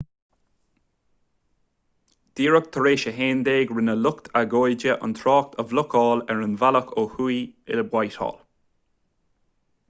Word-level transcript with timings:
díreach 2.39 2.69
tar 2.77 2.87
éis 2.91 3.03
a 3.11 3.13
11:00 3.25 3.75
rinne 3.81 3.95
lucht 4.05 4.31
agóide 4.41 4.95
an 5.09 5.13
trácht 5.21 5.55
a 5.65 5.67
bhlocáil 5.75 6.25
ar 6.35 6.43
an 6.47 6.57
bhealach 6.63 6.91
ó 7.03 7.05
thuaidh 7.13 7.77
i 7.77 7.87
whitehall 7.95 8.35